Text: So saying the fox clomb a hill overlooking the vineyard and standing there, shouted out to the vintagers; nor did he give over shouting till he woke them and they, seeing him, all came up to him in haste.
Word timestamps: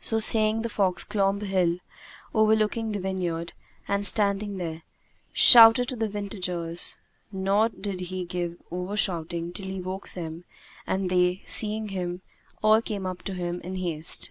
So 0.00 0.20
saying 0.20 0.62
the 0.62 0.68
fox 0.68 1.02
clomb 1.02 1.42
a 1.42 1.44
hill 1.44 1.78
overlooking 2.32 2.92
the 2.92 3.00
vineyard 3.00 3.54
and 3.88 4.06
standing 4.06 4.56
there, 4.56 4.82
shouted 5.32 5.82
out 5.82 5.88
to 5.88 5.96
the 5.96 6.08
vintagers; 6.08 6.96
nor 7.32 7.68
did 7.68 7.98
he 8.02 8.24
give 8.24 8.62
over 8.70 8.96
shouting 8.96 9.52
till 9.52 9.66
he 9.66 9.80
woke 9.80 10.10
them 10.10 10.44
and 10.86 11.10
they, 11.10 11.42
seeing 11.44 11.88
him, 11.88 12.22
all 12.62 12.80
came 12.80 13.04
up 13.04 13.22
to 13.22 13.34
him 13.34 13.60
in 13.62 13.74
haste. 13.74 14.30